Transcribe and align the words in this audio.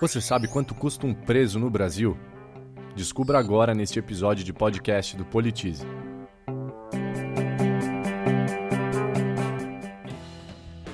Você 0.00 0.18
sabe 0.18 0.48
quanto 0.48 0.74
custa 0.74 1.06
um 1.06 1.12
preso 1.12 1.58
no 1.58 1.68
Brasil? 1.68 2.16
Descubra 2.96 3.38
agora 3.38 3.74
neste 3.74 3.98
episódio 3.98 4.42
de 4.42 4.50
podcast 4.50 5.14
do 5.14 5.26
Politize. 5.26 5.86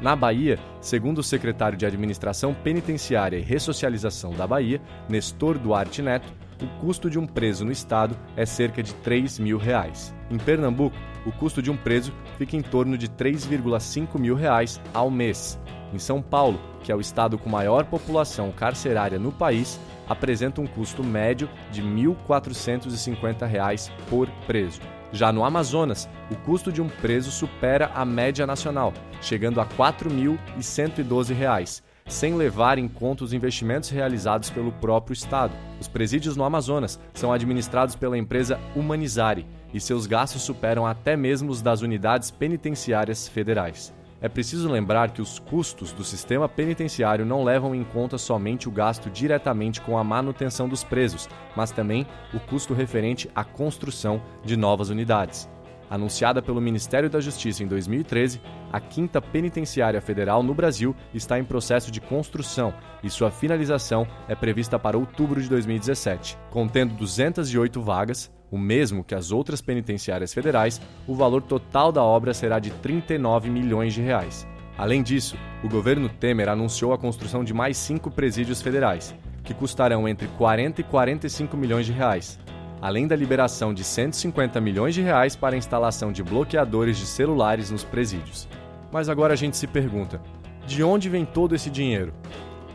Na 0.00 0.14
Bahia, 0.14 0.56
segundo 0.80 1.18
o 1.18 1.22
secretário 1.22 1.76
de 1.76 1.84
Administração 1.84 2.54
Penitenciária 2.54 3.36
e 3.36 3.42
Ressocialização 3.42 4.32
da 4.32 4.46
Bahia, 4.46 4.80
Nestor 5.08 5.58
Duarte 5.58 6.00
Neto, 6.00 6.32
o 6.62 6.66
custo 6.80 7.10
de 7.10 7.18
um 7.18 7.26
preso 7.26 7.64
no 7.64 7.72
estado 7.72 8.16
é 8.36 8.46
cerca 8.46 8.82
de 8.82 8.94
3 8.94 9.40
mil 9.40 9.58
reais. 9.58 10.14
Em 10.30 10.38
Pernambuco, 10.38 10.96
o 11.26 11.32
custo 11.32 11.60
de 11.60 11.70
um 11.70 11.76
preso 11.76 12.12
fica 12.38 12.56
em 12.56 12.62
torno 12.62 12.96
de 12.96 13.08
3,5 13.08 14.18
mil 14.18 14.36
reais 14.36 14.80
ao 14.94 15.10
mês. 15.10 15.58
Em 15.92 15.98
São 15.98 16.22
Paulo, 16.22 16.60
que 16.82 16.92
é 16.92 16.94
o 16.94 17.00
estado 17.00 17.36
com 17.36 17.50
maior 17.50 17.84
população 17.84 18.52
carcerária 18.52 19.18
no 19.18 19.32
país, 19.32 19.80
apresenta 20.08 20.60
um 20.60 20.66
custo 20.66 21.02
médio 21.02 21.48
de 21.70 21.80
R$ 21.80 21.88
1.450 21.88 23.90
por 24.08 24.28
preso. 24.46 24.80
Já 25.12 25.32
no 25.32 25.44
Amazonas, 25.44 26.08
o 26.30 26.36
custo 26.36 26.70
de 26.70 26.80
um 26.80 26.88
preso 26.88 27.32
supera 27.32 27.90
a 27.94 28.04
média 28.04 28.46
nacional, 28.46 28.94
chegando 29.20 29.60
a 29.60 29.64
R$ 29.64 29.70
4.112, 29.76 31.82
sem 32.06 32.34
levar 32.34 32.78
em 32.78 32.86
conta 32.86 33.24
os 33.24 33.32
investimentos 33.32 33.90
realizados 33.90 34.50
pelo 34.50 34.70
próprio 34.72 35.14
Estado. 35.14 35.52
Os 35.80 35.88
presídios 35.88 36.36
no 36.36 36.44
Amazonas 36.44 37.00
são 37.12 37.32
administrados 37.32 37.96
pela 37.96 38.16
empresa 38.16 38.60
Humanizare 38.76 39.44
e 39.74 39.80
seus 39.80 40.06
gastos 40.06 40.42
superam 40.42 40.86
até 40.86 41.16
mesmo 41.16 41.50
os 41.50 41.60
das 41.62 41.82
unidades 41.82 42.30
penitenciárias 42.30 43.26
federais. 43.28 43.92
É 44.22 44.28
preciso 44.28 44.70
lembrar 44.70 45.12
que 45.12 45.22
os 45.22 45.38
custos 45.38 45.92
do 45.92 46.04
sistema 46.04 46.46
penitenciário 46.46 47.24
não 47.24 47.42
levam 47.42 47.74
em 47.74 47.82
conta 47.82 48.18
somente 48.18 48.68
o 48.68 48.70
gasto 48.70 49.08
diretamente 49.08 49.80
com 49.80 49.96
a 49.96 50.04
manutenção 50.04 50.68
dos 50.68 50.84
presos, 50.84 51.26
mas 51.56 51.70
também 51.70 52.06
o 52.34 52.38
custo 52.38 52.74
referente 52.74 53.30
à 53.34 53.42
construção 53.42 54.20
de 54.44 54.58
novas 54.58 54.90
unidades. 54.90 55.48
Anunciada 55.88 56.40
pelo 56.40 56.60
Ministério 56.60 57.10
da 57.10 57.18
Justiça 57.18 57.64
em 57.64 57.66
2013, 57.66 58.40
a 58.70 58.78
quinta 58.78 59.20
penitenciária 59.20 60.00
federal 60.00 60.42
no 60.42 60.54
Brasil 60.54 60.94
está 61.12 61.36
em 61.38 61.44
processo 61.44 61.90
de 61.90 62.00
construção 62.00 62.72
e 63.02 63.10
sua 63.10 63.30
finalização 63.30 64.06
é 64.28 64.34
prevista 64.36 64.78
para 64.78 64.96
outubro 64.96 65.42
de 65.42 65.48
2017. 65.48 66.38
Contendo 66.50 66.94
208 66.94 67.82
vagas, 67.82 68.30
o 68.50 68.58
mesmo 68.58 69.04
que 69.04 69.14
as 69.14 69.30
outras 69.30 69.60
penitenciárias 69.60 70.34
federais, 70.34 70.80
o 71.06 71.14
valor 71.14 71.42
total 71.42 71.92
da 71.92 72.02
obra 72.02 72.34
será 72.34 72.58
de 72.58 72.70
39 72.70 73.48
milhões 73.48 73.94
de 73.94 74.02
reais. 74.02 74.46
Além 74.76 75.02
disso, 75.02 75.36
o 75.62 75.68
governo 75.68 76.08
Temer 76.08 76.48
anunciou 76.48 76.92
a 76.92 76.98
construção 76.98 77.44
de 77.44 77.52
mais 77.52 77.76
cinco 77.76 78.10
presídios 78.10 78.62
federais, 78.62 79.14
que 79.44 79.54
custarão 79.54 80.08
entre 80.08 80.26
40 80.38 80.80
e 80.80 80.84
45 80.84 81.56
milhões 81.56 81.86
de 81.86 81.92
reais, 81.92 82.38
além 82.80 83.06
da 83.06 83.14
liberação 83.14 83.74
de 83.74 83.84
150 83.84 84.60
milhões 84.60 84.94
de 84.94 85.02
reais 85.02 85.36
para 85.36 85.54
a 85.54 85.58
instalação 85.58 86.10
de 86.10 86.22
bloqueadores 86.22 86.96
de 86.96 87.06
celulares 87.06 87.70
nos 87.70 87.84
presídios. 87.84 88.48
Mas 88.90 89.08
agora 89.08 89.34
a 89.34 89.36
gente 89.36 89.56
se 89.56 89.66
pergunta: 89.66 90.20
de 90.66 90.82
onde 90.82 91.08
vem 91.08 91.24
todo 91.24 91.54
esse 91.54 91.70
dinheiro? 91.70 92.12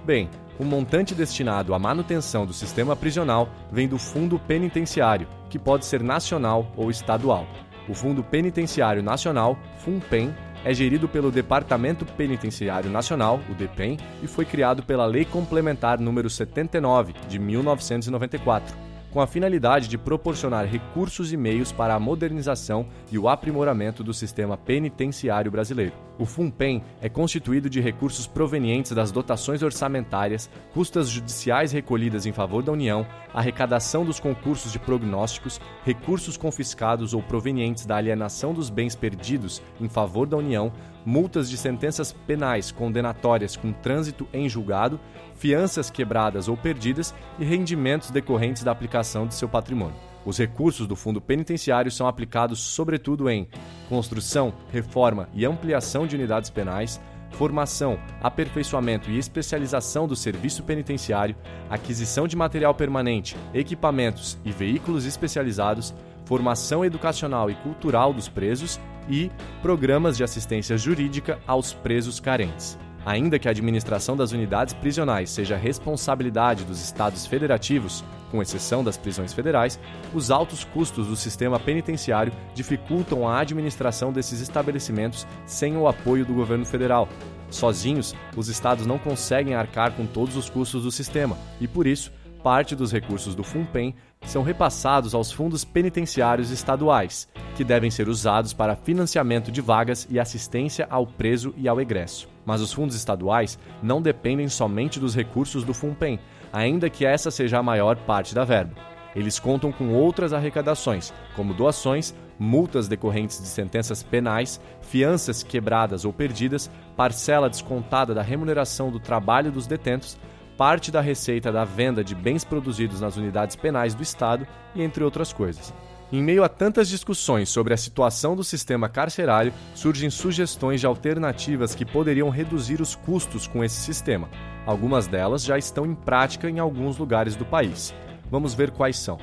Bem, 0.06 0.30
o 0.60 0.64
montante 0.64 1.14
destinado 1.14 1.74
à 1.74 1.80
manutenção 1.80 2.46
do 2.46 2.54
sistema 2.54 2.96
prisional 2.96 3.50
vem 3.72 3.88
do 3.88 3.98
Fundo 3.98 4.40
Penitenciário, 4.40 5.28
que 5.50 5.60
pode 5.60 5.86
ser 5.86 6.02
nacional 6.02 6.72
ou 6.76 6.90
estadual. 6.90 7.48
O 7.88 7.94
Fundo 7.94 8.24
Penitenciário 8.24 9.04
Nacional, 9.04 9.58
FUNPEN, 9.78 10.34
é 10.64 10.74
gerido 10.74 11.08
pelo 11.08 11.32
Departamento 11.32 12.06
Penitenciário 12.06 12.90
Nacional, 12.90 13.40
o 13.50 13.54
DEPEN, 13.54 13.98
e 14.24 14.28
foi 14.28 14.46
criado 14.46 14.82
pela 14.82 15.06
Lei 15.06 15.24
Complementar 15.24 16.00
número 16.00 16.28
79 16.28 17.14
de 17.30 17.38
1994 17.38 18.86
com 19.16 19.22
a 19.22 19.28
finalidade 19.28 19.88
de 19.88 19.98
proporcionar 19.98 20.66
recursos 20.66 21.32
e 21.32 21.38
meios 21.38 21.72
para 21.72 21.96
a 21.96 22.00
modernização 22.00 22.86
e 23.10 23.18
o 23.18 23.30
aprimoramento 23.30 24.04
do 24.04 24.14
sistema 24.14 24.58
penitenciário 24.58 25.50
brasileiro. 25.50 25.94
O 26.18 26.26
FUNPEN 26.26 26.82
é 27.02 27.10
constituído 27.10 27.70
de 27.70 27.82
recursos 27.82 28.26
provenientes 28.26 28.94
das 28.94 29.12
dotações 29.12 29.62
orçamentárias, 29.62 30.50
custas 30.74 31.10
judiciais 31.10 31.74
recolhidas 31.74 32.26
em 32.26 32.32
favor 32.32 32.64
da 32.64 32.72
União, 32.72 33.06
arrecadação 33.34 34.06
dos 34.06 34.20
concursos 34.20 34.72
de 34.72 34.80
prognósticos, 34.80 35.60
recursos 35.84 36.38
confiscados 36.38 37.14
ou 37.14 37.22
provenientes 37.22 37.86
da 37.86 37.98
alienação 37.98 38.54
dos 38.54 38.70
bens 38.70 38.96
perdidos 38.96 39.62
em 39.82 39.90
favor 39.90 40.26
da 40.26 40.38
União, 40.38 40.72
multas 41.06 41.50
de 41.50 41.58
sentenças 41.58 42.14
penais 42.14 42.72
condenatórias 42.72 43.58
com 43.58 43.74
trânsito 43.74 44.26
em 44.34 44.48
julgado, 44.48 45.00
fianças 45.36 45.90
quebradas 45.90 46.48
ou 46.48 46.56
perdidas 46.56 47.14
e 47.38 47.44
rendimentos 47.44 48.10
decorrentes 48.10 48.64
da 48.64 48.72
aplicação 48.72 49.28
de 49.28 49.36
seu 49.36 49.50
patrimônio. 49.50 50.15
Os 50.26 50.38
recursos 50.38 50.88
do 50.88 50.96
fundo 50.96 51.22
penitenciário 51.22 51.92
são 51.92 52.08
aplicados 52.08 52.60
sobretudo 52.60 53.30
em 53.30 53.48
construção, 53.88 54.52
reforma 54.72 55.30
e 55.34 55.46
ampliação 55.46 56.08
de 56.08 56.16
unidades 56.16 56.50
penais, 56.50 57.00
formação, 57.32 58.00
aperfeiçoamento 58.22 59.12
e 59.12 59.20
especialização 59.20 60.08
do 60.08 60.16
serviço 60.16 60.64
penitenciário, 60.64 61.36
aquisição 61.70 62.28
de 62.28 62.36
material 62.36 62.74
permanente, 62.74 63.36
equipamentos 63.54 64.38
e 64.44 64.52
veículos 64.52 65.06
especializados, 65.06 65.94
formação 66.26 66.84
educacional 66.84 67.52
e 67.52 67.56
cultural 67.56 68.12
dos 68.12 68.28
presos 68.28 68.80
e 69.08 69.30
programas 69.62 70.18
de 70.18 70.24
assistência 70.24 70.78
jurídica 70.78 71.40
aos 71.46 71.72
presos 71.74 72.20
carentes. 72.20 72.80
Ainda 73.06 73.38
que 73.38 73.48
a 73.48 73.52
administração 73.52 74.18
das 74.18 74.32
unidades 74.32 74.74
prisionais 74.74 75.30
seja 75.30 75.56
responsabilidade 75.56 76.64
dos 76.64 76.82
estados 76.82 77.28
federativos, 77.28 78.04
com 78.32 78.42
exceção 78.42 78.84
das 78.84 78.98
prisões 78.98 79.32
federais, 79.32 79.80
os 80.12 80.32
altos 80.32 80.64
custos 80.64 81.08
do 81.08 81.16
sistema 81.16 81.60
penitenciário 81.60 82.34
dificultam 82.56 83.28
a 83.28 83.40
administração 83.40 84.12
desses 84.12 84.42
estabelecimentos 84.42 85.28
sem 85.46 85.78
o 85.78 85.88
apoio 85.88 86.26
do 86.26 86.34
governo 86.34 86.66
federal. 86.66 87.08
Sozinhos, 87.52 88.16
os 88.36 88.50
estados 88.50 88.88
não 88.88 88.98
conseguem 88.98 89.54
arcar 89.54 89.92
com 89.92 90.08
todos 90.08 90.36
os 90.36 90.50
custos 90.50 90.82
do 90.82 90.92
sistema 90.92 91.38
e, 91.62 91.68
por 91.68 91.86
isso, 91.86 92.12
parte 92.46 92.76
dos 92.76 92.92
recursos 92.92 93.34
do 93.34 93.44
FUNPEN 93.44 93.96
são 94.24 94.44
repassados 94.44 95.16
aos 95.16 95.32
fundos 95.32 95.66
penitenciários 95.66 96.52
estaduais, 96.52 97.28
que 97.56 97.64
devem 97.64 97.90
ser 97.90 98.08
usados 98.08 98.54
para 98.54 98.76
financiamento 98.76 99.52
de 99.52 99.62
vagas 99.62 100.08
e 100.12 100.20
assistência 100.20 100.86
ao 100.88 101.08
preso 101.08 101.56
e 101.58 101.68
ao 101.68 101.82
egresso. 101.82 102.30
Mas 102.46 102.62
os 102.62 102.72
fundos 102.72 102.96
estaduais 102.96 103.58
não 103.82 104.00
dependem 104.00 104.48
somente 104.48 105.00
dos 105.00 105.16
recursos 105.16 105.64
do 105.64 105.74
FUNPEN, 105.74 106.20
ainda 106.54 106.88
que 106.88 107.04
essa 107.04 107.32
seja 107.32 107.58
a 107.58 107.64
maior 107.64 107.98
parte 107.98 108.36
da 108.36 108.46
verba. 108.46 108.76
Eles 109.16 109.40
contam 109.40 109.72
com 109.72 109.96
outras 109.96 110.32
arrecadações, 110.32 111.12
como 111.36 111.52
doações, 111.52 112.14
multas 112.38 112.88
decorrentes 112.88 113.42
de 113.42 113.48
sentenças 113.48 114.04
penais, 114.04 114.62
fianças 114.82 115.42
quebradas 115.42 116.06
ou 116.06 116.14
perdidas, 116.14 116.70
parcela 116.96 117.50
descontada 117.50 118.14
da 118.14 118.22
remuneração 118.22 118.92
do 118.92 119.00
trabalho 119.00 119.52
dos 119.52 119.66
detentos, 119.66 120.16
parte 120.58 120.92
da 120.92 121.02
receita 121.02 121.52
da 121.52 121.66
venda 121.66 122.04
de 122.04 122.16
bens 122.16 122.44
produzidos 122.44 123.02
nas 123.02 123.18
unidades 123.18 123.56
penais 123.56 123.94
do 123.94 124.04
Estado 124.04 124.48
e 124.74 124.82
entre 124.82 125.04
outras 125.04 125.34
coisas. 125.34 125.74
Em 126.12 126.22
meio 126.22 126.44
a 126.44 126.50
tantas 126.50 126.88
discussões 126.88 127.50
sobre 127.50 127.74
a 127.74 127.78
situação 127.78 128.36
do 128.36 128.44
sistema 128.44 128.88
carcerário, 128.88 129.52
surgem 129.74 130.10
sugestões 130.10 130.80
de 130.80 130.86
alternativas 130.86 131.74
que 131.74 131.84
poderiam 131.84 132.30
reduzir 132.30 132.80
os 132.80 132.96
custos 132.96 133.48
com 133.48 133.64
esse 133.64 133.82
sistema. 133.82 134.30
Algumas 134.66 135.08
delas 135.08 135.44
já 135.44 135.58
estão 135.58 135.86
em 135.86 135.96
prática 135.96 136.50
em 136.50 136.60
alguns 136.60 136.98
lugares 136.98 137.36
do 137.36 137.46
país. 137.46 137.94
Vamos 138.30 138.54
ver 138.54 138.72
quais 138.72 138.98
são. 138.98 139.18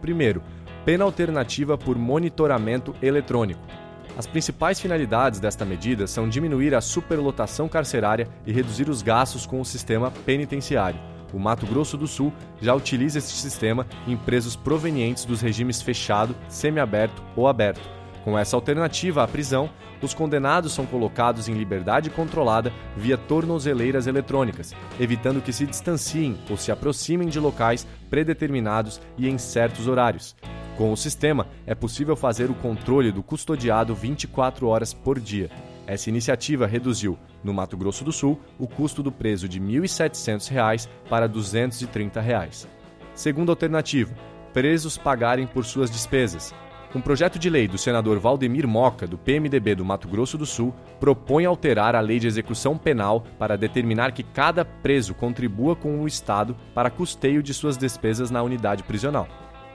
Primeiro, 0.00 0.42
pena 0.84 1.04
alternativa 1.04 1.76
por 1.76 1.98
monitoramento 1.98 2.94
eletrônico. 3.02 3.60
As 4.16 4.26
principais 4.26 4.80
finalidades 4.80 5.38
desta 5.38 5.64
medida 5.64 6.06
são 6.06 6.28
diminuir 6.28 6.74
a 6.74 6.80
superlotação 6.80 7.68
carcerária 7.68 8.28
e 8.46 8.52
reduzir 8.52 8.88
os 8.88 9.02
gastos 9.02 9.46
com 9.46 9.60
o 9.60 9.64
sistema 9.64 10.10
penitenciário. 10.24 10.98
O 11.32 11.38
Mato 11.38 11.66
Grosso 11.66 11.96
do 11.96 12.06
Sul 12.06 12.32
já 12.60 12.74
utiliza 12.74 13.18
este 13.18 13.32
sistema 13.32 13.86
em 14.06 14.16
presos 14.16 14.56
provenientes 14.56 15.24
dos 15.24 15.40
regimes 15.40 15.82
fechado, 15.82 16.34
semiaberto 16.48 17.22
ou 17.36 17.46
aberto. 17.46 17.98
Com 18.24 18.38
essa 18.38 18.56
alternativa 18.56 19.22
à 19.22 19.28
prisão, 19.28 19.70
os 20.02 20.14
condenados 20.14 20.72
são 20.72 20.86
colocados 20.86 21.48
em 21.48 21.54
liberdade 21.54 22.10
controlada 22.10 22.72
via 22.96 23.16
tornozeleiras 23.16 24.06
eletrônicas, 24.06 24.74
evitando 24.98 25.40
que 25.40 25.52
se 25.52 25.66
distanciem 25.66 26.38
ou 26.48 26.56
se 26.56 26.70
aproximem 26.70 27.28
de 27.28 27.40
locais 27.40 27.86
predeterminados 28.08 29.00
e 29.16 29.28
em 29.28 29.38
certos 29.38 29.88
horários. 29.88 30.36
Com 30.78 30.92
o 30.92 30.96
sistema, 30.96 31.48
é 31.66 31.74
possível 31.74 32.14
fazer 32.14 32.48
o 32.52 32.54
controle 32.54 33.10
do 33.10 33.20
custodiado 33.20 33.96
24 33.96 34.68
horas 34.68 34.94
por 34.94 35.18
dia. 35.18 35.50
Essa 35.88 36.08
iniciativa 36.08 36.68
reduziu, 36.68 37.18
no 37.42 37.52
Mato 37.52 37.76
Grosso 37.76 38.04
do 38.04 38.12
Sul, 38.12 38.40
o 38.60 38.68
custo 38.68 39.02
do 39.02 39.10
preso 39.10 39.48
de 39.48 39.58
R$ 39.58 39.80
1.700 39.80 40.88
para 41.10 41.26
230 41.26 42.20
reais. 42.20 42.68
Segunda 43.12 43.50
alternativa, 43.50 44.14
presos 44.52 44.96
pagarem 44.96 45.48
por 45.48 45.64
suas 45.64 45.90
despesas. 45.90 46.54
Um 46.94 47.00
projeto 47.00 47.40
de 47.40 47.50
lei 47.50 47.66
do 47.66 47.76
senador 47.76 48.20
Valdemir 48.20 48.68
Moca, 48.68 49.04
do 49.04 49.18
PMDB 49.18 49.74
do 49.74 49.84
Mato 49.84 50.06
Grosso 50.06 50.38
do 50.38 50.46
Sul, 50.46 50.72
propõe 51.00 51.44
alterar 51.44 51.96
a 51.96 52.00
lei 52.00 52.20
de 52.20 52.28
execução 52.28 52.78
penal 52.78 53.24
para 53.36 53.58
determinar 53.58 54.12
que 54.12 54.22
cada 54.22 54.64
preso 54.64 55.12
contribua 55.12 55.74
com 55.74 56.00
o 56.00 56.06
Estado 56.06 56.56
para 56.72 56.88
custeio 56.88 57.42
de 57.42 57.52
suas 57.52 57.76
despesas 57.76 58.30
na 58.30 58.44
unidade 58.44 58.84
prisional. 58.84 59.26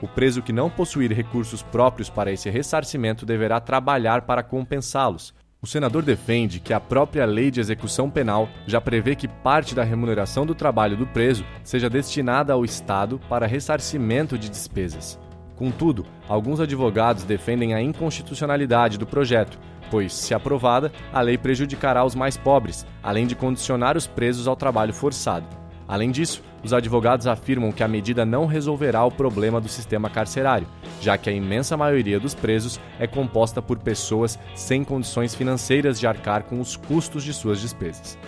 O 0.02 0.08
preso 0.08 0.42
que 0.42 0.52
não 0.52 0.68
possuir 0.68 1.12
recursos 1.12 1.62
próprios 1.62 2.10
para 2.10 2.32
esse 2.32 2.50
ressarcimento 2.50 3.24
deverá 3.24 3.60
trabalhar 3.60 4.22
para 4.22 4.42
compensá-los, 4.42 5.34
o 5.64 5.66
senador 5.66 6.02
defende 6.02 6.60
que 6.60 6.74
a 6.74 6.78
própria 6.78 7.24
lei 7.24 7.50
de 7.50 7.58
execução 7.58 8.10
penal 8.10 8.50
já 8.66 8.82
prevê 8.82 9.16
que 9.16 9.26
parte 9.26 9.74
da 9.74 9.82
remuneração 9.82 10.44
do 10.44 10.54
trabalho 10.54 10.94
do 10.94 11.06
preso 11.06 11.42
seja 11.62 11.88
destinada 11.88 12.52
ao 12.52 12.66
Estado 12.66 13.18
para 13.30 13.46
ressarcimento 13.46 14.36
de 14.36 14.50
despesas. 14.50 15.18
Contudo, 15.56 16.04
alguns 16.28 16.60
advogados 16.60 17.24
defendem 17.24 17.72
a 17.72 17.80
inconstitucionalidade 17.80 18.98
do 18.98 19.06
projeto, 19.06 19.58
pois, 19.90 20.12
se 20.12 20.34
aprovada, 20.34 20.92
a 21.10 21.22
lei 21.22 21.38
prejudicará 21.38 22.04
os 22.04 22.14
mais 22.14 22.36
pobres, 22.36 22.86
além 23.02 23.26
de 23.26 23.34
condicionar 23.34 23.96
os 23.96 24.06
presos 24.06 24.46
ao 24.46 24.56
trabalho 24.56 24.92
forçado. 24.92 25.46
Além 25.86 26.10
disso, 26.10 26.42
os 26.62 26.72
advogados 26.72 27.26
afirmam 27.26 27.70
que 27.70 27.82
a 27.82 27.88
medida 27.88 28.24
não 28.24 28.46
resolverá 28.46 29.04
o 29.04 29.10
problema 29.10 29.60
do 29.60 29.68
sistema 29.68 30.08
carcerário, 30.08 30.66
já 31.00 31.18
que 31.18 31.28
a 31.28 31.32
imensa 31.32 31.76
maioria 31.76 32.18
dos 32.18 32.34
presos 32.34 32.80
é 32.98 33.06
composta 33.06 33.60
por 33.60 33.78
pessoas 33.78 34.38
sem 34.54 34.82
condições 34.82 35.34
financeiras 35.34 36.00
de 36.00 36.06
arcar 36.06 36.44
com 36.44 36.60
os 36.60 36.76
custos 36.76 37.22
de 37.22 37.34
suas 37.34 37.60
despesas. 37.60 38.18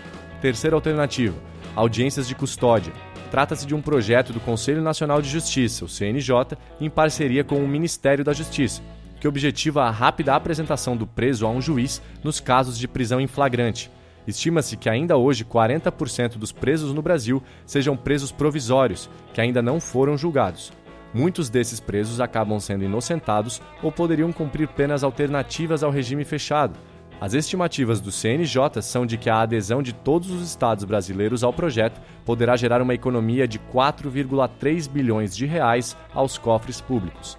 Terceira 0.41 0.77
alternativa: 0.77 1.37
audiências 1.75 2.29
de 2.29 2.35
custódia. 2.35 2.93
Trata-se 3.31 3.67
de 3.67 3.75
um 3.75 3.83
projeto 3.83 4.33
do 4.33 4.41
Conselho 4.41 4.83
Nacional 4.83 5.21
de 5.21 5.29
Justiça, 5.29 5.85
o 5.85 5.89
CNJ, 5.89 6.57
em 6.81 6.89
parceria 6.89 7.43
com 7.43 7.57
o 7.57 7.67
Ministério 7.67 8.25
da 8.25 8.33
Justiça, 8.33 8.83
que 9.19 9.27
objetiva 9.27 9.83
a 9.83 9.91
rápida 9.91 10.35
apresentação 10.35 10.97
do 10.97 11.07
preso 11.07 11.45
a 11.45 11.51
um 11.51 11.61
juiz 11.61 12.01
nos 12.23 12.39
casos 12.39 12.79
de 12.79 12.87
prisão 12.87 13.21
em 13.21 13.27
flagrante, 13.27 13.91
Estima-se 14.27 14.77
que 14.77 14.89
ainda 14.89 15.17
hoje 15.17 15.45
40% 15.45 16.37
dos 16.37 16.53
presos 16.53 16.93
no 16.93 17.03
Brasil 17.03 17.43
sejam 17.65 17.97
presos 17.97 18.33
provisórios, 18.33 19.09
que 19.33 19.41
ainda 19.41 19.63
não 19.63 19.81
foram 19.81 20.17
julgados. 20.17 20.73
Muitos 21.15 21.49
desses 21.49 21.81
presos 21.81 22.21
acabam 22.21 22.59
sendo 22.61 22.85
inocentados 22.85 23.63
ou 23.83 23.93
poderiam 23.93 24.33
cumprir 24.33 24.69
penas 24.69 25.05
alternativas 25.05 25.83
ao 25.83 25.91
regime 25.91 26.25
fechado. 26.25 26.79
As 27.19 27.33
estimativas 27.33 28.01
do 28.01 28.13
CNJ 28.13 28.83
são 28.83 29.07
de 29.07 29.17
que 29.17 29.31
a 29.31 29.41
adesão 29.41 29.83
de 29.83 29.95
todos 29.95 30.31
os 30.31 30.43
estados 30.47 30.85
brasileiros 30.85 31.43
ao 31.43 31.53
projeto 31.53 31.99
poderá 32.27 32.57
gerar 32.57 32.83
uma 32.83 32.93
economia 32.93 33.49
de 33.49 33.59
4,3 33.59 34.91
bilhões 34.91 35.35
de 35.35 35.47
reais 35.47 35.97
aos 36.13 36.37
cofres 36.37 36.81
públicos. 36.81 37.39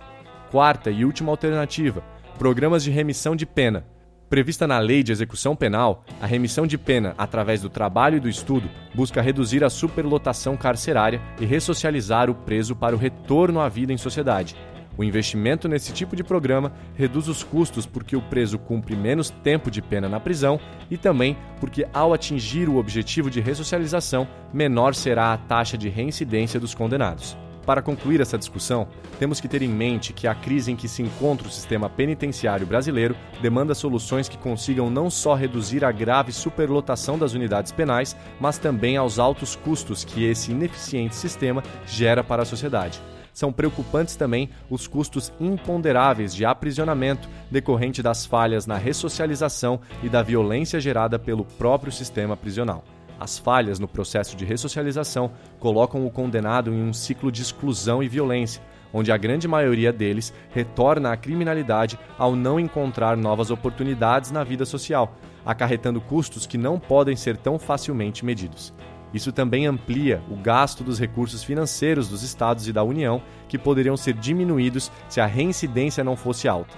Quarta 0.49 0.89
e 0.89 1.05
última 1.05 1.31
alternativa: 1.31 2.03
programas 2.39 2.83
de 2.83 2.89
remissão 2.89 3.35
de 3.35 3.45
pena. 3.45 3.85
Prevista 4.29 4.67
na 4.67 4.77
Lei 4.77 5.03
de 5.03 5.13
Execução 5.13 5.55
Penal, 5.55 6.03
a 6.21 6.25
remissão 6.25 6.67
de 6.67 6.77
pena 6.77 7.15
através 7.17 7.61
do 7.61 7.69
trabalho 7.69 8.17
e 8.17 8.19
do 8.19 8.27
estudo 8.27 8.69
busca 8.93 9.21
reduzir 9.21 9.63
a 9.63 9.69
superlotação 9.69 10.57
carcerária 10.57 11.21
e 11.39 11.45
ressocializar 11.45 12.29
o 12.29 12.35
preso 12.35 12.75
para 12.75 12.93
o 12.93 12.99
retorno 12.99 13.61
à 13.61 13.69
vida 13.69 13.93
em 13.93 13.97
sociedade. 13.97 14.53
O 14.97 15.03
investimento 15.03 15.69
nesse 15.69 15.93
tipo 15.93 16.13
de 16.13 16.25
programa 16.25 16.73
reduz 16.93 17.29
os 17.29 17.41
custos 17.41 17.85
porque 17.85 18.17
o 18.17 18.21
preso 18.21 18.59
cumpre 18.59 18.97
menos 18.97 19.29
tempo 19.29 19.71
de 19.71 19.81
pena 19.81 20.09
na 20.09 20.19
prisão 20.19 20.59
e 20.91 20.97
também 20.97 21.37
porque, 21.61 21.87
ao 21.93 22.13
atingir 22.13 22.67
o 22.67 22.75
objetivo 22.75 23.29
de 23.29 23.39
ressocialização, 23.39 24.27
menor 24.53 24.93
será 24.93 25.31
a 25.31 25.37
taxa 25.37 25.77
de 25.77 25.87
reincidência 25.87 26.59
dos 26.59 26.75
condenados. 26.75 27.37
Para 27.67 27.81
concluir 27.81 28.21
essa 28.21 28.37
discussão, 28.37 28.87
temos 29.19 29.41
que 29.41 29.47
ter 29.49 29.61
em 29.61 29.67
mente 29.67 30.13
que 30.13 30.25
a 30.25 30.33
crise 30.33 30.71
em 30.71 30.75
que 30.77 30.87
se 30.87 31.03
encontra 31.03 31.49
o 31.49 31.51
sistema 31.51 31.89
penitenciário 31.89 32.65
brasileiro 32.65 33.13
demanda 33.41 33.75
soluções 33.75 34.29
que 34.29 34.37
consigam 34.37 34.89
não 34.89 35.09
só 35.09 35.33
reduzir 35.33 35.83
a 35.83 35.91
grave 35.91 36.31
superlotação 36.31 37.19
das 37.19 37.33
unidades 37.33 37.73
penais, 37.73 38.15
mas 38.39 38.57
também 38.57 38.95
aos 38.95 39.19
altos 39.19 39.57
custos 39.57 40.05
que 40.05 40.23
esse 40.23 40.51
ineficiente 40.51 41.13
sistema 41.13 41.61
gera 41.85 42.23
para 42.23 42.43
a 42.43 42.45
sociedade 42.45 43.01
são 43.33 43.53
preocupantes 43.53 44.15
também 44.15 44.49
os 44.67 44.87
custos 44.87 45.31
imponderáveis 45.39 46.33
de 46.33 46.43
aprisionamento 46.43 47.29
decorrente 47.51 48.01
das 48.01 48.25
falhas 48.25 48.65
na 48.65 48.77
ressocialização 48.77 49.79
e 50.01 50.09
da 50.09 50.23
violência 50.23 50.79
gerada 50.79 51.19
pelo 51.19 51.45
próprio 51.45 51.91
sistema 51.91 52.35
prisional. 52.35 52.83
As 53.19 53.37
falhas 53.37 53.79
no 53.79 53.87
processo 53.87 54.35
de 54.35 54.45
ressocialização 54.45 55.31
colocam 55.59 56.05
o 56.05 56.11
condenado 56.11 56.73
em 56.73 56.81
um 56.81 56.93
ciclo 56.93 57.31
de 57.31 57.41
exclusão 57.41 58.03
e 58.03 58.07
violência, 58.07 58.61
onde 58.93 59.11
a 59.11 59.17
grande 59.17 59.47
maioria 59.47 59.91
deles 59.91 60.33
retorna 60.51 61.11
à 61.11 61.17
criminalidade 61.17 61.99
ao 62.17 62.35
não 62.35 62.59
encontrar 62.59 63.17
novas 63.17 63.49
oportunidades 63.49 64.31
na 64.31 64.43
vida 64.43 64.65
social, 64.65 65.15
acarretando 65.45 65.99
custos 65.99 66.45
que 66.45 66.57
não 66.57 66.79
podem 66.79 67.15
ser 67.15 67.37
tão 67.37 67.57
facilmente 67.57 68.23
medidos. 68.23 68.73
Isso 69.13 69.31
também 69.31 69.65
amplia 69.65 70.21
o 70.29 70.35
gasto 70.35 70.83
dos 70.83 70.99
recursos 70.99 71.43
financeiros 71.43 72.09
dos 72.09 72.23
estados 72.23 72.67
e 72.67 72.73
da 72.73 72.83
União, 72.83 73.21
que 73.47 73.57
poderiam 73.57 73.95
ser 73.95 74.13
diminuídos 74.13 74.91
se 75.07 75.21
a 75.21 75.25
reincidência 75.25 76.03
não 76.03 76.15
fosse 76.15 76.47
alta. 76.47 76.75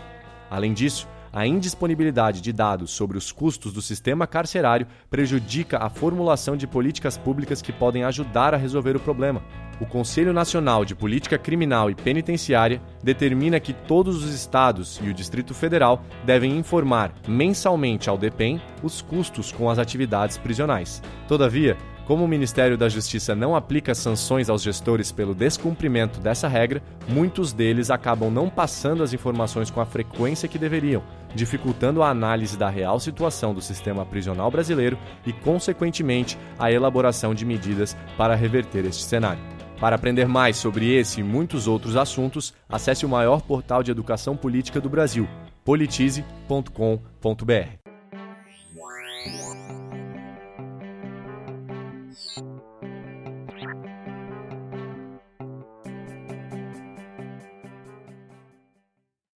Além 0.50 0.74
disso, 0.74 1.08
a 1.32 1.46
indisponibilidade 1.46 2.42
de 2.42 2.52
dados 2.52 2.92
sobre 2.92 3.18
os 3.18 3.32
custos 3.32 3.74
do 3.74 3.82
sistema 3.82 4.28
carcerário 4.28 4.88
prejudica 5.10 5.78
a 5.78 5.90
formulação 5.90 6.56
de 6.56 6.68
políticas 6.68 7.18
públicas 7.18 7.62
que 7.62 7.72
podem 7.72 8.04
ajudar 8.04 8.54
a 8.54 8.58
resolver 8.58 8.96
o 8.96 9.00
problema. 9.00 9.42
O 9.80 9.86
Conselho 9.86 10.34
Nacional 10.34 10.84
de 10.84 10.94
Política 10.94 11.38
Criminal 11.38 11.90
e 11.90 11.96
Penitenciária 11.96 12.82
determina 13.02 13.62
que 13.62 13.72
todos 13.72 14.24
os 14.24 14.34
estados 14.34 15.00
e 15.02 15.08
o 15.08 15.14
Distrito 15.14 15.54
Federal 15.54 16.04
devem 16.26 16.58
informar 16.58 17.14
mensalmente 17.26 18.10
ao 18.10 18.18
DEPEN 18.18 18.62
os 18.84 19.02
custos 19.02 19.54
com 19.54 19.70
as 19.70 19.80
atividades 19.80 20.38
prisionais. 20.38 21.02
Todavia, 21.30 21.78
como 22.10 22.26
o 22.26 22.28
Ministério 22.28 22.76
da 22.76 22.90
Justiça 22.90 23.36
não 23.36 23.56
aplica 23.56 23.94
sanções 23.94 24.50
aos 24.50 24.64
gestores 24.64 25.12
pelo 25.12 25.36
descumprimento 25.36 26.20
dessa 26.20 26.48
regra, 26.48 26.82
muitos 27.08 27.54
deles 27.54 27.92
acabam 27.92 28.32
não 28.32 28.50
passando 28.50 29.04
as 29.04 29.14
informações 29.14 29.70
com 29.70 29.80
a 29.80 29.86
frequência 29.86 30.50
que 30.50 30.58
deveriam, 30.58 31.04
dificultando 31.36 32.02
a 32.02 32.10
análise 32.10 32.58
da 32.58 32.68
real 32.68 33.00
situação 33.00 33.54
do 33.54 33.62
sistema 33.62 34.04
prisional 34.08 34.50
brasileiro 34.50 34.98
e, 35.24 35.32
consequentemente, 35.32 36.36
a 36.58 36.72
elaboração 36.72 37.36
de 37.36 37.46
medidas 37.46 37.96
para 38.18 38.34
reverter 38.34 38.86
este 38.86 39.04
cenário. 39.04 39.44
Para 39.80 39.96
aprender 39.96 40.28
mais 40.28 40.58
sobre 40.58 40.92
esse 40.92 41.22
e 41.22 41.24
muitos 41.24 41.68
outros 41.68 41.96
assuntos, 41.96 42.56
acesse 42.68 43.06
o 43.06 43.10
maior 43.10 43.44
portal 43.44 43.84
de 43.84 43.92
educação 43.92 44.36
política 44.36 44.82
do 44.82 44.90
Brasil, 44.90 45.30
politize.com.br. 45.64 47.80